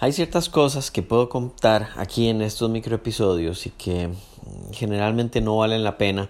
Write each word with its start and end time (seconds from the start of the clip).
Hay 0.00 0.12
ciertas 0.12 0.48
cosas 0.48 0.90
que 0.90 1.02
puedo 1.02 1.28
contar 1.28 1.90
aquí 1.96 2.28
en 2.28 2.42
estos 2.42 2.68
microepisodios 2.68 3.66
y 3.66 3.70
que 3.70 4.10
generalmente 4.72 5.40
no 5.40 5.56
valen 5.58 5.84
la 5.84 5.96
pena 5.96 6.28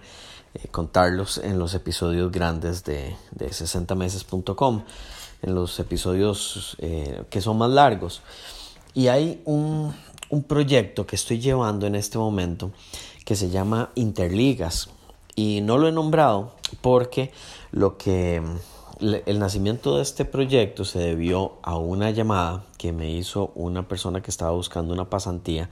eh, 0.53 0.67
contarlos 0.69 1.39
en 1.39 1.57
los 1.57 1.73
episodios 1.73 2.31
grandes 2.31 2.83
de, 2.83 3.15
de 3.31 3.49
60meses.com, 3.49 4.83
en 5.41 5.55
los 5.55 5.79
episodios 5.79 6.77
eh, 6.79 7.23
que 7.29 7.41
son 7.41 7.57
más 7.57 7.71
largos. 7.71 8.21
Y 8.93 9.07
hay 9.07 9.41
un, 9.45 9.93
un 10.29 10.43
proyecto 10.43 11.07
que 11.07 11.15
estoy 11.15 11.39
llevando 11.39 11.87
en 11.87 11.95
este 11.95 12.17
momento 12.19 12.71
que 13.25 13.35
se 13.35 13.49
llama 13.49 13.89
Interligas. 13.95 14.89
Y 15.35 15.61
no 15.61 15.77
lo 15.77 15.87
he 15.87 15.91
nombrado 15.91 16.53
porque 16.81 17.33
lo 17.71 17.97
que 17.97 18.41
el 18.99 19.39
nacimiento 19.39 19.97
de 19.97 20.03
este 20.03 20.25
proyecto 20.25 20.85
se 20.85 20.99
debió 20.99 21.53
a 21.63 21.77
una 21.77 22.11
llamada 22.11 22.63
que 22.77 22.91
me 22.91 23.11
hizo 23.11 23.51
una 23.55 23.87
persona 23.87 24.21
que 24.21 24.31
estaba 24.31 24.51
buscando 24.51 24.93
una 24.93 25.09
pasantía 25.09 25.69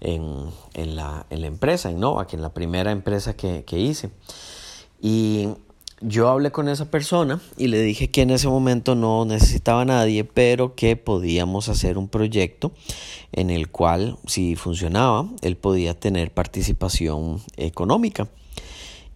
en, 0.00 0.50
la, 0.96 1.26
empresa, 1.30 1.90
en 1.90 2.00
Nova, 2.00 2.26
que 2.26 2.36
en 2.36 2.42
la 2.42 2.52
primera 2.52 2.90
empresa 2.90 3.36
que, 3.36 3.64
que 3.64 3.78
hice. 3.78 4.10
Y 5.00 5.48
yo 6.00 6.28
hablé 6.28 6.50
con 6.50 6.68
esa 6.68 6.90
persona 6.90 7.40
y 7.56 7.68
le 7.68 7.80
dije 7.80 8.10
que 8.10 8.22
en 8.22 8.30
ese 8.30 8.48
momento 8.48 8.94
no 8.94 9.24
necesitaba 9.24 9.82
a 9.82 9.84
nadie, 9.86 10.24
pero 10.24 10.74
que 10.74 10.96
podíamos 10.96 11.68
hacer 11.68 11.96
un 11.96 12.08
proyecto 12.08 12.72
en 13.32 13.50
el 13.50 13.70
cual, 13.70 14.18
si 14.26 14.56
funcionaba, 14.56 15.28
él 15.42 15.56
podía 15.56 15.98
tener 15.98 16.32
participación 16.32 17.40
económica. 17.56 18.28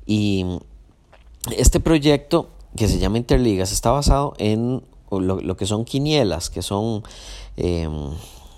Y 0.06 0.46
este 1.56 1.80
proyecto 1.80 2.50
que 2.76 2.88
se 2.88 2.98
llama 2.98 3.18
Interligas 3.18 3.72
está 3.72 3.90
basado 3.90 4.34
en 4.38 4.82
lo, 5.10 5.56
que 5.56 5.66
son 5.66 5.84
quinielas, 5.84 6.50
que 6.50 6.62
son 6.62 7.02
em, 7.56 8.10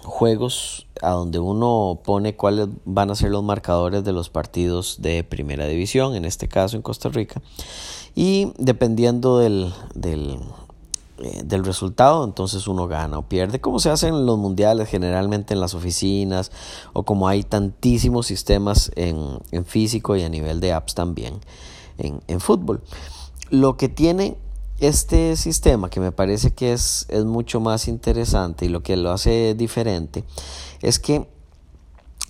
juegos 0.02 0.86
a 1.02 1.10
donde 1.10 1.38
uno 1.38 2.00
pone 2.04 2.36
cuáles 2.36 2.68
van 2.84 3.10
a 3.10 3.14
ser 3.14 3.30
los 3.30 3.44
marcadores 3.44 4.04
de 4.04 4.12
los 4.12 4.28
partidos 4.30 5.00
de 5.00 5.24
primera 5.24 5.66
división, 5.66 6.14
en 6.14 6.24
este 6.24 6.48
caso 6.48 6.76
en 6.76 6.82
Costa 6.82 7.08
Rica, 7.08 7.40
y 8.14 8.52
dependiendo 8.58 9.38
del, 9.38 9.72
del, 9.94 10.38
eh, 11.18 11.42
del 11.44 11.64
resultado, 11.64 12.24
entonces 12.24 12.66
uno 12.66 12.88
gana 12.88 13.18
o 13.18 13.22
pierde, 13.22 13.60
como 13.60 13.78
se 13.78 13.90
hace 13.90 14.08
en 14.08 14.26
los 14.26 14.38
mundiales 14.38 14.88
generalmente 14.88 15.54
en 15.54 15.60
las 15.60 15.74
oficinas, 15.74 16.50
o 16.92 17.04
como 17.04 17.28
hay 17.28 17.44
tantísimos 17.44 18.26
sistemas 18.26 18.90
en, 18.96 19.38
en 19.52 19.64
físico 19.64 20.16
y 20.16 20.22
a 20.22 20.28
nivel 20.28 20.60
de 20.60 20.72
apps 20.72 20.94
también 20.94 21.40
en, 21.98 22.20
en 22.26 22.40
fútbol. 22.40 22.82
Lo 23.50 23.76
que 23.76 23.88
tiene 23.88 24.36
este 24.78 25.36
sistema, 25.36 25.90
que 25.90 26.00
me 26.00 26.12
parece 26.12 26.52
que 26.52 26.72
es, 26.72 27.06
es 27.08 27.24
mucho 27.24 27.60
más 27.60 27.88
interesante 27.88 28.64
y 28.64 28.68
lo 28.68 28.82
que 28.82 28.96
lo 28.96 29.10
hace 29.10 29.54
diferente, 29.54 30.24
es 30.80 30.98
que, 30.98 31.28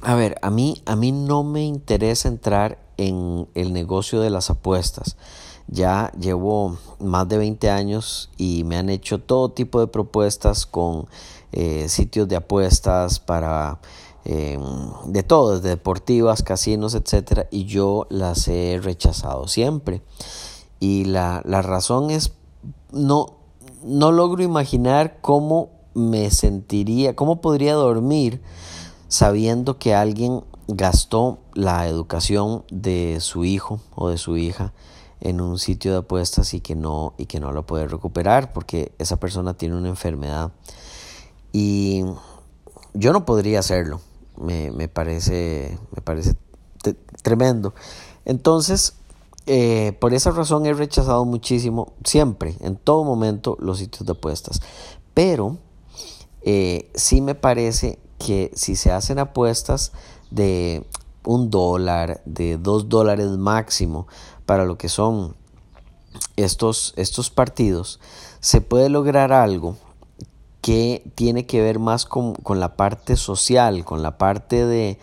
a 0.02 0.14
ver, 0.14 0.36
a 0.42 0.50
mí, 0.50 0.82
a 0.86 0.96
mí 0.96 1.12
no 1.12 1.44
me 1.44 1.62
interesa 1.62 2.28
entrar 2.28 2.78
en 2.96 3.48
el 3.54 3.72
negocio 3.72 4.20
de 4.20 4.30
las 4.30 4.50
apuestas. 4.50 5.16
Ya 5.68 6.10
llevo 6.18 6.76
más 6.98 7.28
de 7.28 7.38
20 7.38 7.70
años 7.70 8.30
y 8.36 8.64
me 8.64 8.76
han 8.76 8.90
hecho 8.90 9.20
todo 9.20 9.50
tipo 9.50 9.78
de 9.78 9.86
propuestas 9.86 10.66
con 10.66 11.06
eh, 11.52 11.88
sitios 11.88 12.28
de 12.28 12.36
apuestas 12.36 13.20
para 13.20 13.78
eh, 14.24 14.58
de 15.06 15.22
todo, 15.22 15.56
desde 15.56 15.70
deportivas, 15.70 16.42
casinos, 16.42 16.94
etcétera, 16.94 17.46
y 17.50 17.64
yo 17.64 18.06
las 18.10 18.48
he 18.48 18.80
rechazado 18.82 19.48
siempre. 19.48 20.02
Y 20.80 21.04
la, 21.04 21.42
razón 21.42 22.10
es, 22.10 22.32
no, 22.90 23.36
no 23.84 24.12
logro 24.12 24.42
imaginar 24.42 25.18
cómo 25.20 25.68
me 25.94 26.30
sentiría, 26.30 27.14
cómo 27.14 27.42
podría 27.42 27.74
dormir 27.74 28.40
sabiendo 29.08 29.78
que 29.78 29.94
alguien 29.94 30.42
gastó 30.68 31.40
la 31.52 31.86
educación 31.86 32.64
de 32.70 33.18
su 33.20 33.44
hijo 33.44 33.80
o 33.94 34.08
de 34.08 34.18
su 34.18 34.36
hija 34.36 34.72
en 35.20 35.40
un 35.40 35.58
sitio 35.58 35.92
de 35.92 35.98
apuestas 35.98 36.54
y 36.54 36.60
que 36.60 36.74
no 36.74 37.12
y 37.18 37.26
que 37.26 37.40
no 37.40 37.52
lo 37.52 37.66
puede 37.66 37.86
recuperar 37.86 38.52
porque 38.52 38.92
esa 38.98 39.18
persona 39.18 39.54
tiene 39.54 39.76
una 39.76 39.88
enfermedad. 39.88 40.52
Y 41.52 42.04
yo 42.94 43.12
no 43.12 43.24
podría 43.24 43.58
hacerlo. 43.58 44.00
Me, 44.38 44.70
me 44.70 44.88
parece 44.88 45.78
me 45.94 46.00
parece 46.00 46.36
tremendo. 47.22 47.74
Entonces 48.24 48.94
eh, 49.52 49.94
por 49.98 50.14
esa 50.14 50.30
razón 50.30 50.64
he 50.64 50.72
rechazado 50.72 51.24
muchísimo, 51.24 51.92
siempre, 52.04 52.54
en 52.60 52.76
todo 52.76 53.02
momento, 53.02 53.56
los 53.58 53.78
sitios 53.78 54.06
de 54.06 54.12
apuestas. 54.12 54.60
Pero 55.12 55.58
eh, 56.42 56.88
sí 56.94 57.20
me 57.20 57.34
parece 57.34 57.98
que 58.20 58.52
si 58.54 58.76
se 58.76 58.92
hacen 58.92 59.18
apuestas 59.18 59.90
de 60.30 60.86
un 61.24 61.50
dólar, 61.50 62.22
de 62.26 62.58
dos 62.58 62.88
dólares 62.88 63.26
máximo, 63.30 64.06
para 64.46 64.64
lo 64.64 64.78
que 64.78 64.88
son 64.88 65.34
estos, 66.36 66.94
estos 66.96 67.30
partidos, 67.30 67.98
se 68.38 68.60
puede 68.60 68.88
lograr 68.88 69.32
algo 69.32 69.74
que 70.60 71.10
tiene 71.16 71.46
que 71.46 71.60
ver 71.60 71.80
más 71.80 72.06
con, 72.06 72.36
la 72.54 72.76
parte 72.76 73.16
social, 73.16 73.84
con 73.84 74.04
la 74.04 74.16
parte 74.16 74.64
de 74.64 75.00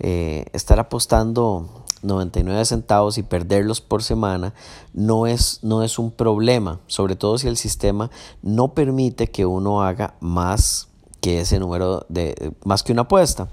eh, 0.00 0.46
estar 0.52 0.78
apostando 0.78 1.84
99 2.02 2.64
centavos 2.64 3.18
y 3.18 3.22
perderlos 3.22 3.80
por 3.80 4.02
semana 4.02 4.54
no 4.94 5.26
es, 5.26 5.60
no 5.62 5.82
es 5.82 5.98
un 5.98 6.10
problema, 6.10 6.80
sobre 6.86 7.16
todo 7.16 7.38
si 7.38 7.48
el 7.48 7.56
sistema 7.56 8.10
no 8.42 8.74
permite 8.74 9.28
que 9.28 9.46
uno 9.46 9.82
haga 9.82 10.14
más 10.20 10.88
que 11.20 11.40
ese 11.40 11.58
número 11.58 12.06
de, 12.08 12.52
más 12.64 12.82
que 12.82 12.92
una 12.92 13.02
apuesta, 13.02 13.48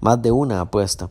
más 0.00 0.22
de 0.22 0.30
una 0.30 0.60
apuesta. 0.60 1.10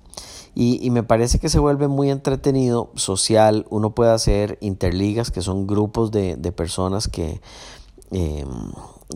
Y, 0.55 0.85
y, 0.85 0.89
me 0.89 1.03
parece 1.03 1.39
que 1.39 1.47
se 1.47 1.59
vuelve 1.59 1.87
muy 1.87 2.09
entretenido, 2.09 2.89
social, 2.95 3.65
uno 3.69 3.91
puede 3.91 4.11
hacer 4.11 4.57
interligas, 4.61 5.31
que 5.31 5.41
son 5.41 5.67
grupos 5.67 6.11
de, 6.11 6.35
de 6.37 6.51
personas 6.51 7.07
que 7.07 7.39
eh, 8.11 8.45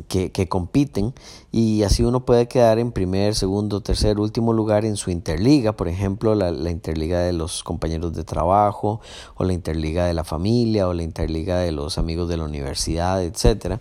que, 0.08 0.50
compiten 0.50 1.14
y 1.52 1.84
así 1.84 2.04
uno 2.04 2.26
puede 2.26 2.48
quedar 2.48 2.80
en 2.80 2.92
primer, 2.92 3.36
segundo, 3.36 3.82
tercer, 3.82 4.20
último 4.20 4.52
lugar 4.52 4.86
en 4.86 4.98
su 4.98 5.12
interliga, 5.12 5.74
por 5.74 5.88
ejemplo 5.88 6.34
la, 6.34 6.50
interliga 6.72 7.20
de 7.20 7.32
los 7.32 7.64
compañeros 7.64 8.14
de 8.14 8.24
trabajo 8.24 9.02
o 9.36 9.44
la 9.44 9.54
interliga 9.54 10.06
de 10.06 10.16
la 10.16 10.24
familia 10.24 10.88
o 10.88 10.94
la 10.94 11.04
interliga 11.04 11.60
de 11.60 11.72
los 11.72 12.00
amigos 12.00 12.28
de 12.28 12.38
la 12.38 12.46
universidad, 12.46 13.24
etc. 13.24 13.80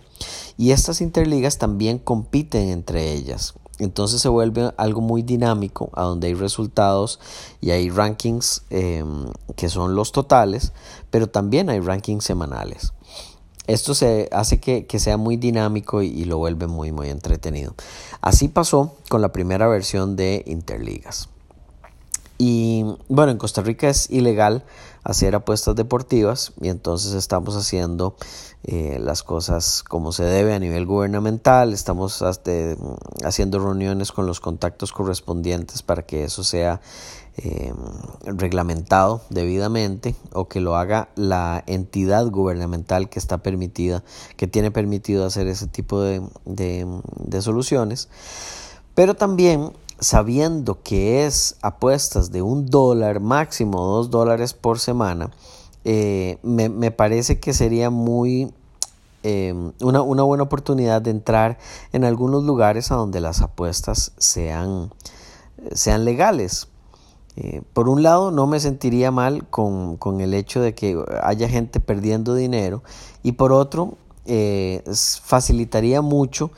Y 0.55 0.69
estas 0.71 1.01
interligas 1.01 1.57
también 1.57 1.97
compiten 1.97 2.69
entre 2.69 3.13
ellas. 3.13 3.55
Entonces 3.79 4.21
se 4.21 4.29
vuelve 4.29 4.71
algo 4.77 5.01
muy 5.01 5.23
dinámico, 5.23 5.89
a 5.93 6.03
donde 6.03 6.27
hay 6.27 6.35
resultados 6.35 7.19
y 7.59 7.71
hay 7.71 7.89
rankings 7.89 8.61
em, 8.69 9.25
que 9.55 9.67
son 9.67 9.95
los 9.95 10.11
totales, 10.11 10.73
pero 11.09 11.27
también 11.27 11.71
hay 11.71 11.79
rankings 11.79 12.23
semanales. 12.23 12.93
Esto 13.67 13.95
se 13.95 14.27
hace 14.31 14.59
que, 14.59 14.85
sea 14.99 15.17
muy 15.17 15.37
dinámico 15.37 16.01
y, 16.01 16.25
lo 16.25 16.37
vuelve 16.37 16.67
muy, 16.67 16.91
muy 16.91 17.09
entretenido. 17.09 17.75
Así 18.21 18.47
pasó 18.47 18.95
con 19.09 19.21
la 19.21 19.31
primera 19.31 19.67
versión 19.67 20.15
de 20.15 20.43
Interligas. 20.45 21.29
Y 22.37 22.83
bueno, 23.09 23.31
en 23.31 23.37
Costa 23.37 23.61
Rica 23.61 23.89
es 23.89 24.09
ilegal 24.09 24.63
hacer 25.03 25.35
apuestas 25.35 25.75
deportivas 25.75 26.53
y 26.61 26.69
entonces 26.69 27.13
estamos 27.13 27.55
haciendo 27.55 28.15
eh, 28.63 28.97
las 28.99 29.23
cosas 29.23 29.83
como 29.83 30.11
se 30.13 30.23
debe 30.23 30.53
a 30.53 30.59
nivel 30.59 30.85
gubernamental, 30.85 31.73
estamos 31.73 32.23
haciendo 33.23 33.59
reuniones 33.59 34.11
con 34.11 34.25
los 34.25 34.39
contactos 34.39 34.93
correspondientes 34.93 35.83
para 35.83 36.03
que 36.03 36.23
eso 36.23 36.43
sea 36.43 36.79
eh, 37.35 37.73
reglamentado 38.25 39.23
debidamente 39.31 40.15
o 40.33 40.47
que 40.47 40.61
lo 40.61 40.75
haga 40.75 41.09
la 41.15 41.63
entidad 41.65 42.27
gubernamental 42.27 43.09
que 43.09 43.17
está 43.17 43.39
permitida, 43.39 44.03
que 44.37 44.45
tiene 44.45 44.69
permitido 44.69 45.25
hacer 45.25 45.47
ese 45.47 45.65
tipo 45.65 45.99
de, 45.99 46.21
de, 46.45 47.41
soluciones. 47.41 48.07
Pero 48.93 49.15
también 49.15 49.73
sabiendo 50.03 50.81
que 50.83 51.25
es 51.25 51.55
apuestas 51.61 52.31
de 52.31 52.41
un 52.41 52.67
dólar 52.67 53.19
máximo 53.19 53.85
dos 53.85 54.09
dólares 54.09 54.53
por 54.53 54.79
semana, 54.79 55.31
eh, 55.85 56.37
me, 56.43 56.69
me, 56.69 56.91
parece 56.91 57.39
que 57.39 57.53
sería 57.53 57.89
muy 57.89 58.53
eh, 59.23 59.53
una, 59.81 60.01
una, 60.01 60.23
buena 60.23 60.43
oportunidad 60.43 61.01
de 61.01 61.11
entrar 61.11 61.57
en 61.91 62.03
algunos 62.03 62.43
lugares 62.43 62.91
a 62.91 62.95
donde 62.95 63.21
las 63.21 63.41
apuestas 63.41 64.11
sean, 64.17 64.91
sean 65.73 66.05
legales. 66.05 66.67
Eh, 67.35 67.61
por 67.73 67.89
un 67.89 68.03
lado, 68.03 68.31
no 68.31 68.45
me 68.45 68.59
sentiría 68.59 69.11
mal 69.11 69.47
con, 69.47 69.97
el 70.19 70.33
hecho 70.33 70.61
de 70.61 70.75
que 70.75 71.01
haya 71.23 71.49
gente 71.49 71.79
perdiendo 71.79 72.35
dinero 72.35 72.83
y 73.23 73.33
por 73.33 73.51
otro, 73.51 73.97
eh, 74.25 74.83
facilitaría 75.23 76.01
mucho 76.01 76.51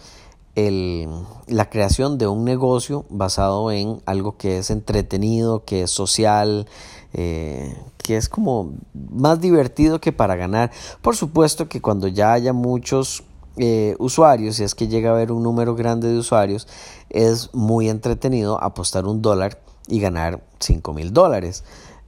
la 0.55 1.69
creación 1.69 2.17
de 2.17 2.27
un 2.27 2.45
negocio 2.45 3.05
basado 3.09 3.71
en 3.71 4.01
algo 4.05 4.37
que 4.37 4.57
es 4.57 4.69
entretenido, 4.69 5.65
que 5.65 5.83
es 5.83 5.91
social, 5.91 6.67
eh, 7.13 7.75
que 7.97 8.15
es 8.15 8.29
como 8.29 8.73
más 8.93 9.41
divertido 9.41 9.99
que 9.99 10.13
para 10.13 10.35
ganar. 10.35 10.71
Por 11.01 11.15
supuesto 11.15 11.67
que 11.67 11.81
cuando 11.81 12.07
ya 12.07 12.31
haya 12.31 12.53
muchos 12.53 13.23
eh, 13.57 13.95
usuarios, 13.99 14.57
si 14.57 14.63
es 14.63 14.75
que 14.75 14.87
llega 14.87 15.09
a 15.09 15.13
haber 15.13 15.31
un 15.31 15.43
número 15.43 15.75
grande 15.75 16.09
de 16.09 16.17
usuarios, 16.17 16.67
es 17.09 17.53
muy 17.53 17.89
entretenido 17.89 18.61
apostar 18.61 19.05
un 19.05 19.21
dólar 19.21 19.59
y 19.87 19.99
ganar 19.99 20.41
5 20.59 20.93
mil 20.93 21.13
dólares. 21.13 21.63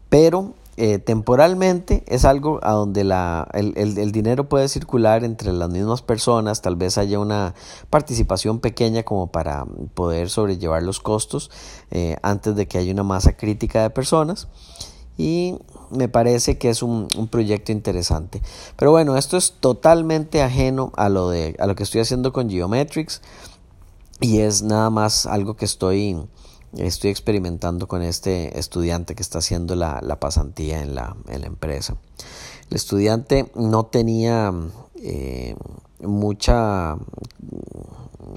Pero 0.09 0.53
eh, 0.79 0.99
temporalmente 0.99 2.03
es 2.05 2.23
algo 2.23 2.59
a 2.61 2.73
donde 2.73 3.03
la, 3.03 3.47
el, 3.53 4.11
dinero 4.11 4.47
puede 4.47 4.69
circular 4.69 5.23
entre 5.23 5.51
las 5.51 5.69
mismas 5.71 6.03
personas, 6.03 6.61
tal 6.61 6.75
vez 6.75 6.99
haya 6.99 7.17
una 7.17 7.55
participación 7.89 8.59
pequeña 8.59 9.01
como 9.01 9.31
para 9.31 9.65
poder 9.95 10.29
sobrellevar 10.29 10.83
los 10.83 10.99
costos 10.99 11.49
eh, 11.89 12.17
antes 12.21 12.55
de 12.55 12.67
que 12.67 12.77
haya 12.77 12.93
una 12.93 13.01
masa 13.01 13.35
crítica 13.35 13.81
de 13.81 13.89
personas 13.89 14.49
y 15.17 15.55
me 15.89 16.09
parece 16.09 16.59
que 16.59 16.69
es 16.69 16.83
un, 16.83 17.07
un, 17.17 17.27
proyecto 17.27 17.71
interesante. 17.71 18.43
Pero 18.75 18.91
bueno, 18.91 19.17
esto 19.17 19.35
es 19.35 19.55
totalmente 19.59 20.43
ajeno 20.43 20.91
a 20.95 21.09
lo, 21.09 21.29
de, 21.29 21.55
a 21.57 21.65
lo 21.65 21.73
que 21.73 21.81
estoy 21.81 22.01
haciendo 22.01 22.31
con 22.31 22.51
Geometrics 22.51 23.23
y 24.19 24.41
es 24.41 24.61
nada 24.61 24.91
más 24.91 25.25
algo 25.25 25.55
que 25.55 25.65
estoy 25.65 26.17
estoy 26.77 27.09
experimentando 27.09 27.87
con 27.87 28.01
este 28.01 28.57
estudiante 28.57 29.15
que 29.15 29.23
está 29.23 29.39
haciendo 29.39 29.75
la, 29.75 30.01
pasantía 30.19 30.81
en 30.81 30.95
la, 30.95 31.15
empresa. 31.27 31.97
El 32.69 32.75
estudiante 32.75 33.51
no 33.55 33.85
tenía 33.85 34.53
eh, 34.95 35.55
mucha 36.01 36.97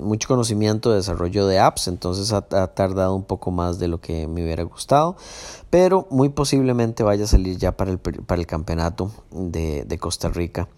mucho 0.00 0.28
conocimiento 0.28 0.90
de 0.90 0.96
desarrollo 0.96 1.46
de 1.46 1.58
apps, 1.58 1.88
entonces 1.88 2.32
ha, 2.32 2.42
tardado 2.42 3.14
un 3.14 3.25
poco 3.25 3.50
más 3.50 3.78
de 3.78 3.88
lo 3.88 4.00
que 4.00 4.28
me 4.28 4.42
hubiera 4.44 4.62
gustado, 4.62 5.16
pero 5.69 6.06
muy 6.10 6.28
posiblemente 6.28 7.02
vaya 7.02 7.25
a 7.25 7.26
salir 7.26 7.58
ya 7.58 7.76
para 7.76 7.90
el, 7.90 7.98
para 7.98 8.40
el 8.40 8.46
campeonato 8.46 9.10
de 9.31 9.98
Costa 10.00 10.28
Rica 10.28 10.69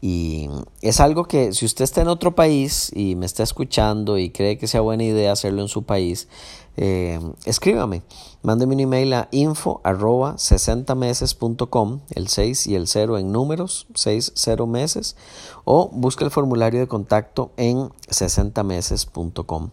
y 0.00 0.48
es 0.80 1.00
algo 1.00 1.24
que 1.24 1.52
si 1.52 1.66
usted 1.66 1.84
está 1.84 2.00
en 2.00 2.08
otro 2.08 2.34
país 2.34 2.90
y 2.94 3.16
me 3.16 3.26
está 3.26 3.42
escuchando 3.42 4.16
y 4.16 4.30
cree 4.30 4.56
que 4.56 4.66
sea 4.66 4.80
buena 4.80 5.04
idea 5.04 5.32
hacerlo 5.32 5.60
en 5.60 5.68
su 5.68 5.82
país, 5.82 6.28
eh, 6.76 7.20
escríbame, 7.44 8.02
mándeme 8.42 8.74
un 8.74 8.80
email 8.80 9.12
a 9.12 9.28
info 9.32 9.82
arroba 9.84 10.36
60meses.com, 10.36 12.00
el 12.14 12.28
6 12.28 12.66
y 12.68 12.74
el 12.76 12.86
0 12.86 13.18
en 13.18 13.32
números, 13.32 13.86
60 13.94 14.64
meses, 14.64 15.16
o 15.64 15.90
busque 15.92 16.24
el 16.24 16.30
formulario 16.30 16.80
de 16.80 16.88
contacto 16.88 17.52
en 17.58 17.90
60meses.com 18.08 19.70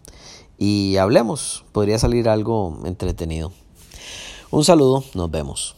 y 0.58 0.96
hablemos, 0.96 1.64
podría 1.72 1.98
salir 1.98 2.28
algo 2.28 2.80
entretenido. 2.84 3.52
Un 4.50 4.64
saludo, 4.64 5.04
nos 5.14 5.30
vemos. 5.30 5.77